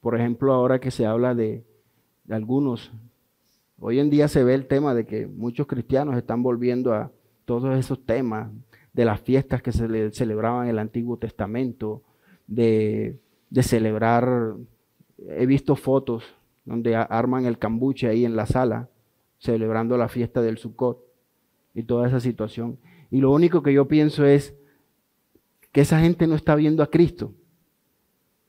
[0.00, 1.64] por ejemplo, ahora que se habla de
[2.28, 2.90] algunos
[3.82, 7.10] Hoy en día se ve el tema de que muchos cristianos están volviendo a
[7.46, 8.50] todos esos temas
[8.92, 12.02] de las fiestas que se celebraban en el Antiguo Testamento,
[12.46, 13.18] de,
[13.62, 14.54] celebrar,
[15.30, 16.24] he visto fotos
[16.66, 18.90] donde arman el cambuche ahí en la sala,
[19.38, 21.02] celebrando la fiesta del Sukkot
[21.72, 22.78] y toda esa situación.
[23.10, 24.54] Y lo único que yo pienso es
[25.72, 27.32] que esa gente no está viendo a Cristo.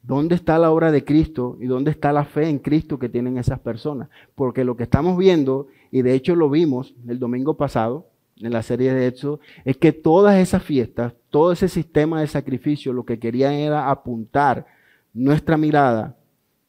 [0.04, 3.38] ¿Dónde está la obra de Cristo y dónde está la fe en Cristo que tienen
[3.38, 4.10] esas personas?
[4.34, 8.08] Porque lo que estamos viendo, y de hecho lo vimos el domingo pasado
[8.40, 12.94] en la serie de Éxodo, es que todas esas fiestas, todo ese sistema de sacrificio,
[12.94, 14.66] lo que querían era apuntar
[15.14, 16.18] nuestra mirada,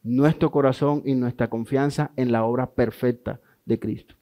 [0.03, 4.14] nuestro corazón y nuestra confianza en la obra perfecta de Cristo.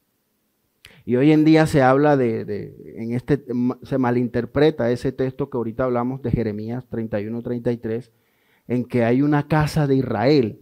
[1.05, 3.42] Y hoy en día se habla de, en este,
[3.83, 8.11] se malinterpreta ese texto que ahorita hablamos de Jeremías 31-33,
[8.70, 10.61] en que hay una casa de Israel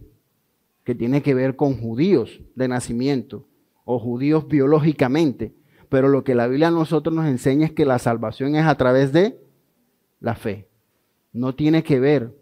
[0.83, 3.45] que tiene que ver con judíos de nacimiento
[3.85, 5.53] o judíos biológicamente,
[5.89, 8.73] pero lo que la Biblia a nosotros nos enseña es que la salvación es a
[8.75, 9.39] través de
[10.19, 10.67] la fe.
[11.33, 12.35] No tiene que ver,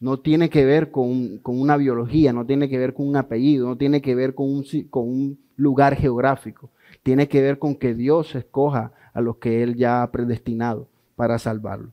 [0.00, 3.78] no tiene que ver con, una biología, no tiene que ver con un apellido, no
[3.78, 6.70] tiene que ver con un, con un lugar geográfico.
[7.02, 11.38] Tiene que ver con que Dios escoja a los que Él ya ha predestinado para
[11.38, 11.92] salvarlo.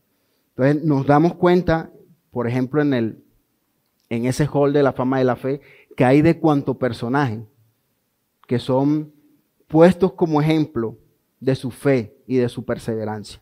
[0.57, 1.89] Entonces nos damos cuenta
[2.33, 3.23] por ejemplo, en, el,
[4.09, 5.61] en ese hall de la fama de la fe,
[5.95, 7.45] que hay de cuanto personaje,
[8.47, 9.13] que son
[9.67, 10.97] puestos como ejemplo
[11.39, 13.41] de su fe y de su perseverancia.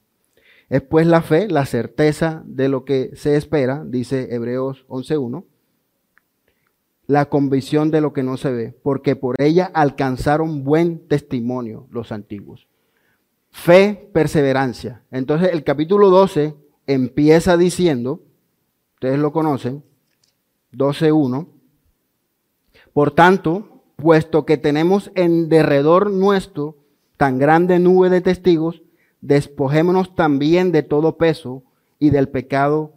[0.69, 5.45] Es pues la fe, la certeza de lo que se espera, dice Hebreos 11.1,
[7.07, 12.11] la convicción de lo que no se ve, porque por ella alcanzaron buen testimonio los
[12.11, 12.67] antiguos.
[13.49, 15.03] Fe, perseverancia.
[15.11, 16.55] Entonces el capítulo 12
[16.87, 18.21] empieza diciendo,
[19.01, 19.83] ustedes lo conocen,
[20.73, 21.47] 12.1.
[22.93, 26.77] Por tanto, puesto que tenemos en derredor nuestro
[27.17, 28.83] tan grande nube de testigos,
[29.21, 31.63] despojémonos también de todo peso
[31.97, 32.93] y del pecado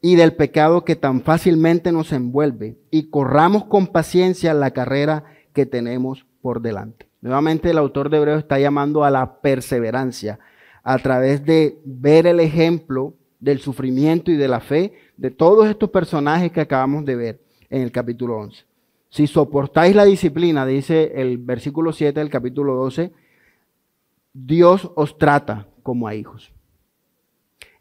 [0.00, 5.66] y del pecado que tan fácilmente nos envuelve y corramos con paciencia la carrera que
[5.66, 7.10] tenemos por delante.
[7.20, 10.38] Nuevamente el autor de Hebreos está llamando a la perseverancia
[10.82, 15.90] a través de ver el ejemplo del sufrimiento y de la fe de todos estos
[15.90, 18.64] personajes que acabamos de ver en el capítulo 11.
[19.10, 23.12] Si soportáis la disciplina, dice el versículo 7 del capítulo 12,
[24.32, 26.54] Dios os trata como a hijos.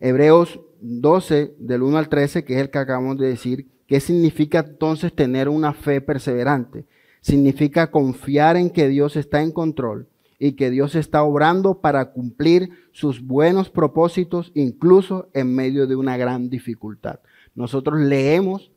[0.01, 4.59] Hebreos 12, del 1 al 13, que es el que acabamos de decir, ¿qué significa
[4.59, 6.87] entonces tener una fe perseverante?
[7.21, 12.71] Significa confiar en que Dios está en control y que Dios está obrando para cumplir
[12.91, 17.21] sus buenos propósitos incluso en medio de una gran dificultad.
[17.59, 18.71] Nosotros leemos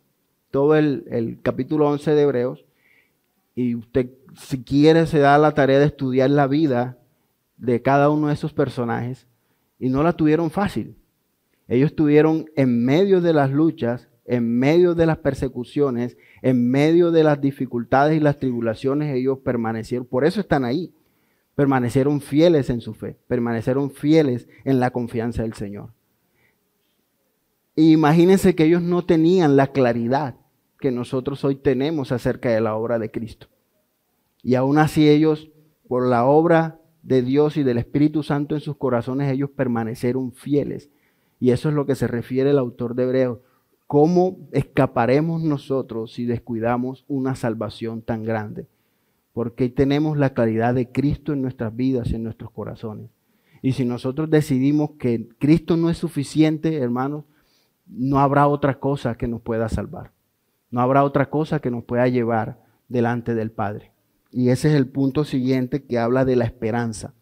[0.51, 2.64] todo el, capítulo 11 de Hebreos
[3.55, 6.99] y usted si quiere se da la tarea de estudiar la vida
[7.59, 9.28] de cada uno de esos personajes
[9.78, 10.97] y no la tuvieron fácil.
[11.68, 17.22] Ellos tuvieron en medio de las luchas, en medio de las persecuciones, en medio de
[17.22, 20.09] las dificultades y las tribulaciones, ellos permanecieron.
[20.09, 20.93] Por eso están ahí
[21.55, 25.91] permanecieron fieles en su fe, permanecieron fieles en la confianza del Señor.
[27.77, 30.37] Imagínense que ellos no tenían la claridad
[30.81, 33.47] que nosotros hoy tenemos acerca de la obra de Cristo.
[34.43, 35.51] Y aún así ellos,
[35.89, 40.91] por la obra de Dios y del Espíritu Santo en sus corazones, ellos permanecieron fieles.
[41.39, 43.39] Y eso es lo que se refiere el autor de Hebreos.
[43.93, 48.66] ¿cómo escaparemos nosotros si descuidamos una salvación tan grande?
[49.35, 53.11] Porque tenemos la claridad de Cristo en nuestras vidas, en nuestros corazones.
[53.61, 57.27] Y si nosotros decidimos que Cristo no es suficiente, hermanos,
[57.95, 60.12] no habrá otra cosa que nos pueda salvar.
[60.70, 63.93] No habrá otra cosa que nos pueda llevar delante del Padre.
[64.30, 67.12] Y ese es el punto siguiente que habla de la esperanza.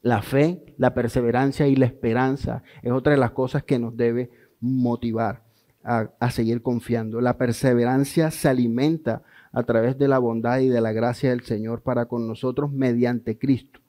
[0.00, 4.30] La fe, la perseverancia y la esperanza es otra de las cosas que nos debe
[4.60, 5.42] motivar
[5.82, 7.20] a, a, seguir confiando.
[7.20, 9.22] La perseverancia se alimenta
[9.52, 13.38] a través de la bondad y de la gracia del Señor para con nosotros mediante
[13.38, 13.80] Cristo,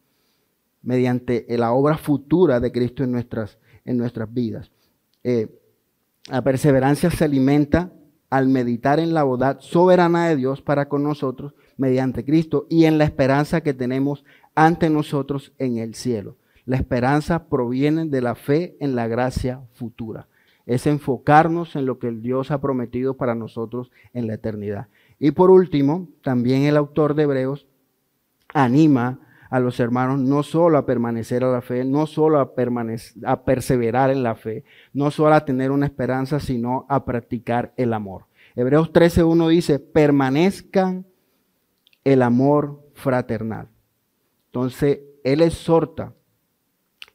[0.82, 4.72] mediante la obra futura de Cristo en nuestras, en nuestras vidas.
[5.24, 5.48] Eh,
[6.30, 7.92] la perseverancia se alimenta
[8.30, 12.98] al meditar en la bondad soberana de Dios para con nosotros mediante Cristo y en
[12.98, 16.38] la esperanza que tenemos ante nosotros en el cielo.
[16.66, 20.28] La esperanza proviene de la fe en la gracia futura.
[20.66, 24.88] Es enfocarnos en lo que Dios ha prometido para nosotros en la eternidad.
[25.20, 27.68] Y por último, también el autor de Hebreos
[28.52, 29.20] anima
[29.56, 32.54] a los hermanos no solo a permanecer a la fe, no solo a,
[33.26, 37.94] a perseverar en la fe, no solo a tener una esperanza, sino a practicar el
[37.94, 38.26] amor.
[38.58, 41.06] Hebreos 13.1 dice, permanezcan
[42.04, 43.70] el amor fraternal.
[44.48, 46.14] Entonces, él exhorta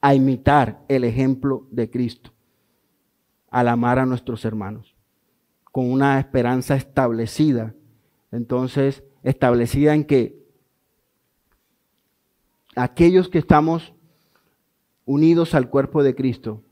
[0.01, 2.30] a imitar el ejemplo de Cristo
[3.51, 4.97] al amar a nuestros hermanos,
[5.72, 7.74] con una esperanza establecida.
[8.32, 10.39] Entonces, establecida en que
[12.83, 13.93] aquellos que estamos
[15.05, 16.62] unidos al cuerpo de Cristo,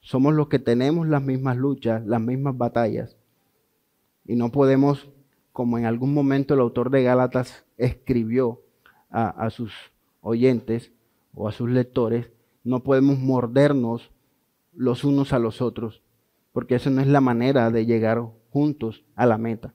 [0.00, 3.16] somos los que tenemos las mismas luchas, las mismas batallas.
[4.24, 5.10] Y no podemos,
[5.52, 8.62] como en algún momento el autor de Gálatas escribió
[9.10, 9.72] a, sus
[10.20, 10.92] oyentes
[11.34, 12.30] o a sus lectores,
[12.62, 14.12] no podemos mordernos
[14.72, 16.02] los unos a los otros,
[16.52, 19.74] porque esa no es la manera de llegar juntos a la meta.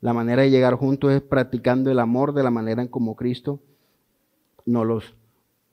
[0.00, 3.60] La manera de llegar juntos es practicando el amor de la manera en como Cristo
[4.64, 5.14] no los,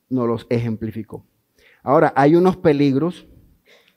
[0.09, 1.25] no los ejemplificó.
[1.83, 3.27] Ahora, hay unos peligros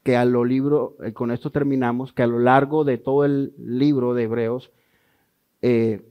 [0.03, 3.55] que a lo libro, eh, con esto terminamos, que a lo largo de todo el
[3.59, 4.70] libro de Hebreos,
[5.62, 6.03] eh,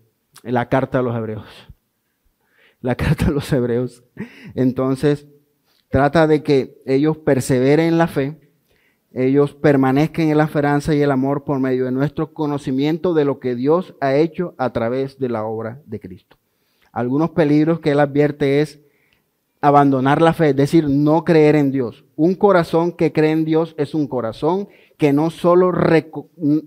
[0.42, 1.46] la carta a los Hebreos,
[2.82, 4.04] la carta a los Hebreos,
[4.56, 5.28] entonces
[5.90, 8.40] trata de que ellos perseveren en la fe,
[9.14, 13.40] ellos permanezcan en la esperanza y el amor por medio de nuestro conocimiento de lo
[13.40, 16.38] que Dios ha hecho a través de la obra de Cristo.
[16.94, 18.80] Algunos peligros que él advierte es
[19.60, 22.06] abandonar la fe, es decir, no creer en Dios.
[22.16, 24.68] Un corazón que cree en Dios es un corazón
[24.98, 25.72] que no solo,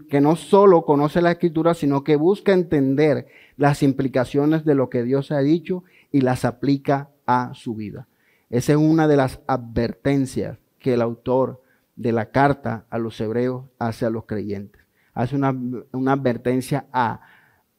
[0.08, 5.04] que no solo conoce la escritura, sino que busca entender las implicaciones de lo que
[5.04, 8.08] Dios ha dicho y las aplica a su vida.
[8.50, 11.60] Esa es una de las advertencias que el autor
[11.96, 14.82] de la carta a los hebreos hace a los creyentes.
[15.14, 15.54] Hace una,
[15.92, 17.20] una advertencia a,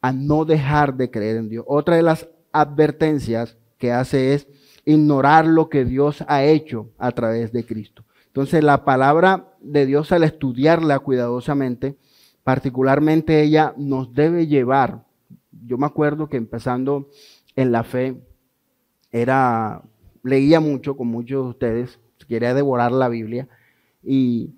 [0.02, 1.66] a no dejar de creer en Dios.
[1.68, 4.48] Otra de las advertencias que hace es
[4.86, 8.04] ignorar lo que Dios ha hecho a través de Cristo.
[8.28, 11.98] Entonces la palabra de Dios al estudiarla cuidadosamente,
[12.44, 15.04] particularmente ella nos debe llevar.
[15.66, 17.10] Yo me acuerdo que empezando
[17.56, 18.22] en la fe
[19.12, 19.84] era
[20.24, 23.48] leía mucho con muchos de ustedes, quería devorar la Biblia
[24.04, 24.52] y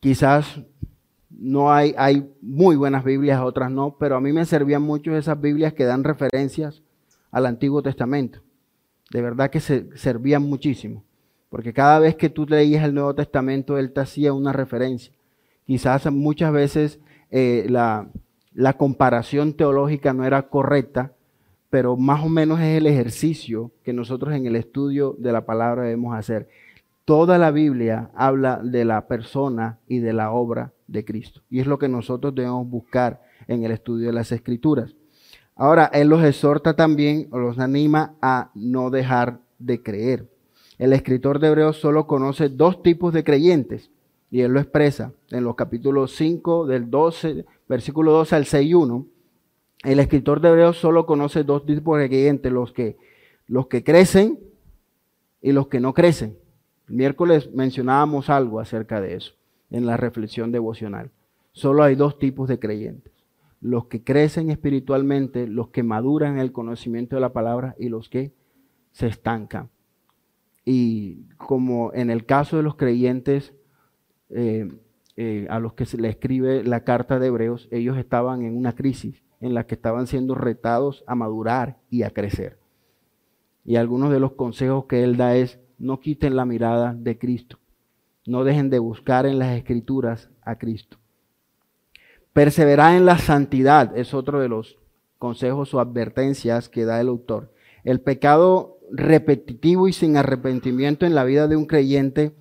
[0.00, 0.60] quizás
[1.30, 5.40] no hay, hay muy buenas Biblias, otras no, pero a mí me servían mucho esas
[5.40, 6.82] Biblias que dan referencias
[7.32, 8.40] al Antiguo Testamento.
[9.10, 11.02] De verdad que se servían muchísimo,
[11.50, 15.12] porque cada vez que tú leías el Nuevo Testamento, Él te hacía una referencia.
[15.66, 18.08] Quizás muchas veces eh, la,
[18.54, 21.12] la comparación teológica no era correcta,
[21.70, 25.82] pero más o menos es el ejercicio que nosotros en el estudio de la palabra
[25.82, 26.48] debemos hacer.
[27.04, 31.40] Toda la Biblia habla de la persona y de la obra de Cristo.
[31.50, 34.94] Y es lo que nosotros debemos buscar en el estudio de las Escrituras.
[35.62, 40.28] Ahora, Él los exhorta también o los anima a no dejar de creer.
[40.76, 43.92] El escritor de Hebreos solo conoce dos tipos de creyentes
[44.28, 49.06] y Él lo expresa en los capítulos 5 del 12, versículo 12 al 6.1.
[49.84, 52.96] El escritor de Hebreos solo conoce dos tipos de creyentes, los que,
[53.46, 54.40] los que crecen
[55.40, 56.36] y los que no crecen.
[56.88, 59.34] El miércoles mencionábamos algo acerca de eso
[59.70, 61.12] en la reflexión devocional.
[61.52, 63.11] Solo hay dos tipos de creyentes
[63.62, 68.08] los que crecen espiritualmente, los que maduran en el conocimiento de la palabra y los
[68.08, 68.32] que
[68.90, 69.70] se estancan.
[70.64, 73.54] Y como en el caso de los creyentes
[74.30, 74.68] eh,
[75.16, 78.74] eh, a los que se le escribe la carta de Hebreos, ellos estaban en una
[78.74, 82.58] crisis en la que estaban siendo retados a madurar y a crecer.
[83.64, 87.58] Y algunos de los consejos que él da es, no quiten la mirada de Cristo,
[88.26, 91.01] no dejen de buscar en las escrituras a Cristo
[92.32, 94.78] Perseverar en la santidad es otro de los
[95.18, 97.52] consejos o advertencias que da el autor.
[97.84, 102.34] El pecado repetitivo y sin arrepentimiento en la vida de un creyente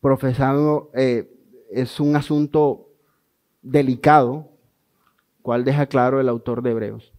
[0.00, 1.30] profesado eh,
[1.70, 2.88] es un asunto
[3.62, 4.50] delicado,
[5.42, 7.12] cual deja claro el autor de Hebreos.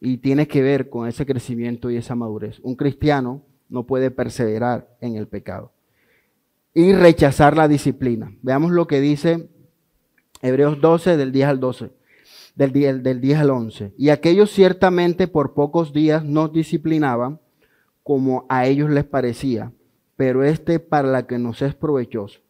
[0.00, 2.58] Y tiene que ver con ese crecimiento y esa madurez.
[2.62, 5.72] Un cristiano no puede perseverar en el pecado.
[6.74, 8.32] Y rechazar la disciplina.
[8.42, 9.48] Veamos lo que dice
[10.42, 11.90] Hebreos 12 del 10 al 12,
[12.56, 13.92] del 10, del 10 al 11.
[13.96, 17.38] Y aquellos ciertamente por pocos días nos disciplinaban
[18.02, 19.72] como a ellos les parecía,
[20.16, 22.40] pero este para la que nos es provechoso,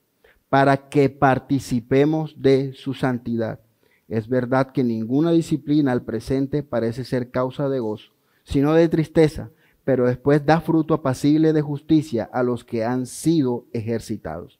[0.49, 3.61] para que participemos de su santidad.
[4.09, 8.12] Es verdad que ninguna disciplina al presente parece ser causa de gozo,
[8.45, 9.51] sino de tristeza,
[9.84, 14.59] pero después da fruto apacible de justicia a los que han sido ejercitados.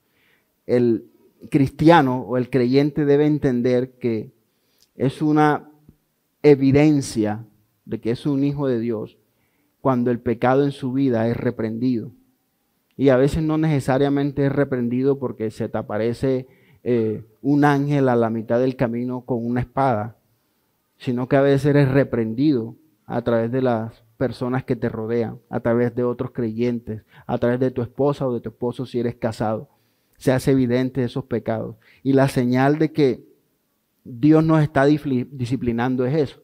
[0.67, 1.07] El
[1.51, 4.33] cristiano o el creyente debe entender que
[4.95, 5.69] es una
[6.43, 7.45] evidencia
[7.85, 9.19] de que es un hijo de Dios
[9.81, 12.13] cuando el pecado en su vida es reprendido.
[12.97, 16.47] Y a veces no necesariamente es reprendido porque se te aparece
[16.85, 20.17] eh, un ángel a la mitad del camino con una espada,
[20.99, 22.77] sino que a veces eres reprendido
[23.07, 27.59] a través de las personas que te rodean, a través de otros creyentes, a través
[27.59, 29.69] de tu esposa o de tu esposo si eres casado.
[30.23, 31.75] Se hace evidente esos pecados.
[32.05, 33.25] Y la señal de que
[34.05, 36.41] Dios nos está disciplinando es eso.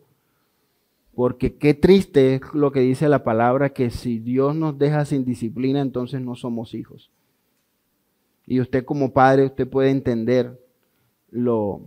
[1.14, 5.24] Porque qué triste es lo que dice la palabra, que si Dios nos deja sin
[5.24, 7.12] disciplina, entonces no somos hijos.
[8.48, 10.60] Y usted como padre, usted puede entender
[11.30, 11.82] lo,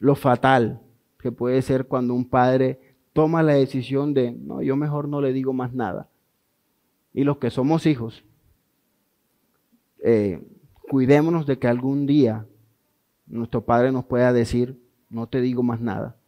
[0.00, 0.80] lo fatal
[1.20, 5.32] que puede ser cuando un padre toma la decisión de, no, yo mejor no le
[5.32, 6.08] digo más nada.
[7.14, 8.24] Y los que somos hijos,
[10.02, 10.42] eh,
[10.90, 12.46] cuidémonos de que algún día
[13.26, 14.80] nuestro padre nos pueda decir,
[15.10, 16.18] no te digo más nada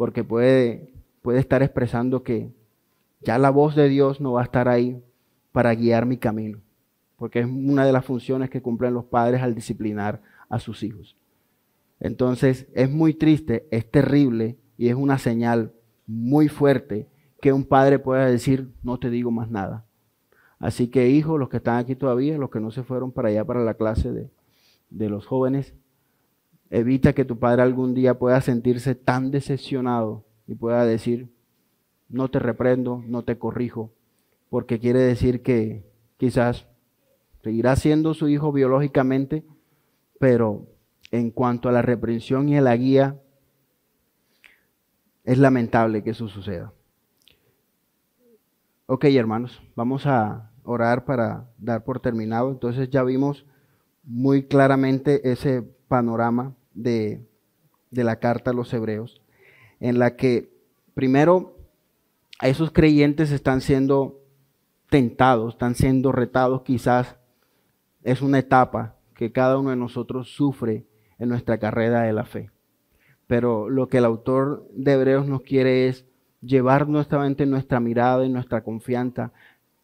[0.00, 2.54] porque puede, puede estar expresando que
[3.20, 5.04] ya la voz de Dios no va a estar ahí
[5.52, 6.62] para guiar mi camino,
[7.18, 11.18] porque es una de las funciones que cumplen los padres al disciplinar a sus hijos.
[12.00, 15.74] Entonces es muy triste, es terrible y es una señal
[16.06, 17.06] muy fuerte
[17.42, 19.84] que un padre pueda decir, no te digo más nada.
[20.60, 23.44] Así que hijos, los que están aquí todavía, los que no se fueron para allá,
[23.46, 24.12] para la clase
[24.90, 25.74] de, los jóvenes,
[26.72, 31.28] Evita que tu padre algún día pueda sentirse tan decepcionado y pueda decir,
[32.08, 33.90] no te reprendo, no te corrijo,
[34.50, 35.82] porque quiere decir que
[36.16, 36.68] quizás
[37.42, 39.44] seguirá siendo su hijo biológicamente,
[40.20, 40.68] pero
[41.10, 43.18] en cuanto a la reprensión y a la guía,
[45.24, 46.72] es lamentable que eso suceda.
[48.86, 52.50] Ok, hermanos, vamos a orar para dar por terminado.
[52.50, 53.46] Entonces ya vimos
[54.02, 57.26] muy claramente ese panorama de,
[57.90, 59.20] la carta a los hebreos,
[59.80, 60.52] en la que
[60.94, 61.56] primero
[62.38, 64.20] a esos creyentes están siendo
[64.88, 67.16] tentados, están siendo retados, quizás
[68.02, 70.86] es una etapa que cada uno de nosotros sufre
[71.18, 72.50] en nuestra carrera de la fe.
[73.26, 76.06] Pero lo que el autor de Hebreos nos quiere es
[76.40, 79.32] llevar nuevamente nuestra mirada y nuestra confianza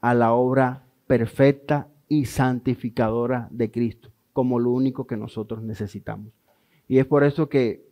[0.07, 6.32] a la obra perfecta y santificadora de Cristo, como lo único que nosotros necesitamos.
[6.86, 7.84] Y es por eso que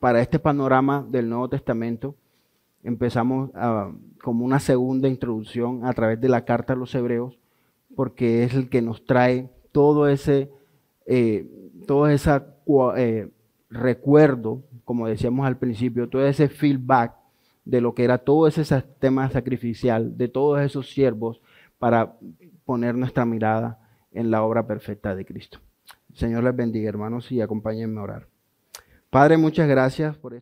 [0.00, 2.14] para este panorama del Nuevo Testamento
[2.82, 3.50] empezamos
[4.22, 7.38] como una segunda introducción a través de la carta a los hebreos,
[7.94, 10.50] porque es el que nos trae todo ese,
[11.04, 11.46] eh,
[11.86, 12.30] todo ese
[12.96, 13.28] eh,
[13.68, 17.14] recuerdo, como decíamos al principio, todo ese feedback
[17.64, 21.40] de lo que era todo ese sistema sacrificial, de todos esos siervos,
[21.78, 22.16] para
[22.64, 23.78] poner nuestra mirada
[24.12, 25.58] en la obra perfecta de Cristo.
[26.14, 28.28] Señor les bendiga, hermanos, y acompáñenme a orar.
[29.10, 30.40] Padre, muchas gracias por esto.